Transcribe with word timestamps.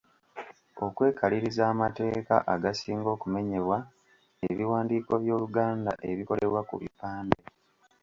Okwekaliriza 0.85 1.63
amateeka 1.73 2.35
agasinga 2.53 3.07
okumenyebwa 3.15 3.77
ebiwandiiko 4.49 5.13
by'Oluganda 5.23 5.91
ebikolebwa 6.09 6.61
ku 6.69 6.75
bipande. 6.81 7.39